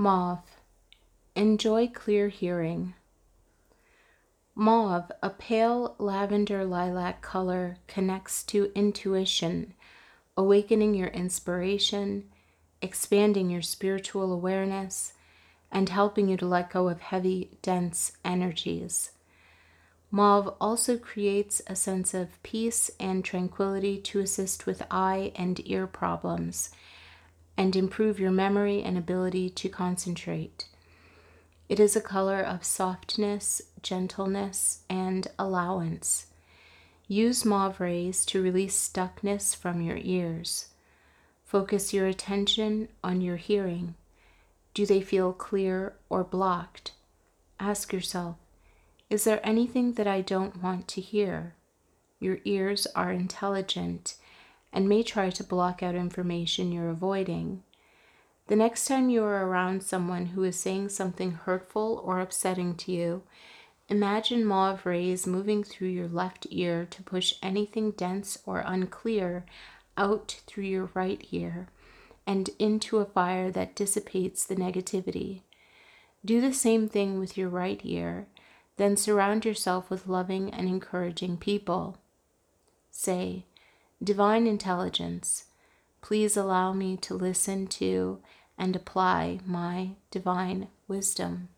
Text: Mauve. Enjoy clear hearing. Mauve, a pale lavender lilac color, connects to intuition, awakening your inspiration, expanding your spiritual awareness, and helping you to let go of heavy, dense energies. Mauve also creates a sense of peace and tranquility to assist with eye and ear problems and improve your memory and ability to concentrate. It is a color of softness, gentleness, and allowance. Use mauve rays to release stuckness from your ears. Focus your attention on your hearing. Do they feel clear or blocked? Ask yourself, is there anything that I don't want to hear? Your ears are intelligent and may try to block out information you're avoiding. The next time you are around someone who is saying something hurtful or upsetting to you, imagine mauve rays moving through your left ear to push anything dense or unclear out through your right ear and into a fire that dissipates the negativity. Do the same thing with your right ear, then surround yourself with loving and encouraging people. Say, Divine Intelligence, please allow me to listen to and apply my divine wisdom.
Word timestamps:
Mauve. 0.00 0.62
Enjoy 1.36 1.86
clear 1.86 2.28
hearing. 2.28 2.94
Mauve, 4.54 5.12
a 5.22 5.28
pale 5.28 5.94
lavender 5.98 6.64
lilac 6.64 7.20
color, 7.20 7.76
connects 7.86 8.42
to 8.44 8.72
intuition, 8.74 9.74
awakening 10.38 10.94
your 10.94 11.08
inspiration, 11.08 12.30
expanding 12.80 13.50
your 13.50 13.60
spiritual 13.60 14.32
awareness, 14.32 15.12
and 15.70 15.90
helping 15.90 16.30
you 16.30 16.38
to 16.38 16.46
let 16.46 16.70
go 16.70 16.88
of 16.88 17.02
heavy, 17.02 17.50
dense 17.60 18.12
energies. 18.24 19.10
Mauve 20.10 20.54
also 20.62 20.96
creates 20.96 21.60
a 21.66 21.76
sense 21.76 22.14
of 22.14 22.42
peace 22.42 22.90
and 22.98 23.22
tranquility 23.22 23.98
to 23.98 24.20
assist 24.20 24.64
with 24.64 24.82
eye 24.90 25.30
and 25.36 25.60
ear 25.68 25.86
problems 25.86 26.70
and 27.60 27.76
improve 27.76 28.18
your 28.18 28.30
memory 28.30 28.82
and 28.82 28.96
ability 28.96 29.50
to 29.50 29.68
concentrate. 29.68 30.64
It 31.68 31.78
is 31.78 31.94
a 31.94 32.00
color 32.00 32.40
of 32.40 32.64
softness, 32.64 33.60
gentleness, 33.82 34.80
and 34.88 35.28
allowance. 35.38 36.28
Use 37.06 37.44
mauve 37.44 37.78
rays 37.78 38.24
to 38.24 38.42
release 38.42 38.88
stuckness 38.88 39.54
from 39.54 39.82
your 39.82 39.98
ears. 40.00 40.68
Focus 41.44 41.92
your 41.92 42.06
attention 42.06 42.88
on 43.04 43.20
your 43.20 43.36
hearing. 43.36 43.94
Do 44.72 44.86
they 44.86 45.02
feel 45.02 45.34
clear 45.34 45.92
or 46.08 46.24
blocked? 46.24 46.92
Ask 47.60 47.92
yourself, 47.92 48.36
is 49.10 49.24
there 49.24 49.46
anything 49.46 49.92
that 49.94 50.06
I 50.06 50.22
don't 50.22 50.62
want 50.62 50.88
to 50.88 51.02
hear? 51.02 51.56
Your 52.20 52.38
ears 52.46 52.86
are 52.96 53.12
intelligent 53.12 54.14
and 54.72 54.88
may 54.88 55.02
try 55.02 55.30
to 55.30 55.44
block 55.44 55.82
out 55.82 55.94
information 55.94 56.72
you're 56.72 56.90
avoiding. 56.90 57.62
The 58.46 58.56
next 58.56 58.86
time 58.86 59.08
you 59.10 59.22
are 59.22 59.46
around 59.46 59.82
someone 59.82 60.26
who 60.26 60.42
is 60.42 60.58
saying 60.58 60.88
something 60.88 61.32
hurtful 61.32 62.02
or 62.04 62.20
upsetting 62.20 62.74
to 62.76 62.92
you, 62.92 63.22
imagine 63.88 64.44
mauve 64.44 64.86
rays 64.86 65.26
moving 65.26 65.62
through 65.62 65.88
your 65.88 66.08
left 66.08 66.46
ear 66.50 66.86
to 66.90 67.02
push 67.02 67.34
anything 67.42 67.92
dense 67.92 68.38
or 68.44 68.64
unclear 68.66 69.44
out 69.96 70.40
through 70.46 70.64
your 70.64 70.90
right 70.94 71.26
ear 71.30 71.68
and 72.26 72.50
into 72.58 72.98
a 72.98 73.04
fire 73.04 73.50
that 73.50 73.74
dissipates 73.74 74.44
the 74.44 74.56
negativity. 74.56 75.42
Do 76.24 76.40
the 76.40 76.52
same 76.52 76.88
thing 76.88 77.18
with 77.18 77.36
your 77.36 77.48
right 77.48 77.80
ear, 77.82 78.26
then 78.76 78.96
surround 78.96 79.44
yourself 79.44 79.90
with 79.90 80.06
loving 80.06 80.52
and 80.52 80.68
encouraging 80.68 81.36
people. 81.36 81.98
Say, 82.90 83.46
Divine 84.02 84.46
Intelligence, 84.46 85.44
please 86.00 86.34
allow 86.34 86.72
me 86.72 86.96
to 86.96 87.14
listen 87.14 87.66
to 87.66 88.20
and 88.56 88.74
apply 88.74 89.40
my 89.44 89.90
divine 90.10 90.68
wisdom. 90.88 91.50